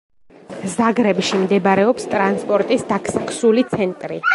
ზაგრებში 0.75 1.43
მდებარეობს 1.43 2.09
ტრანსპორტის 2.15 2.87
დაქსაქსული 2.95 3.71
ცენტრი. 3.77 4.25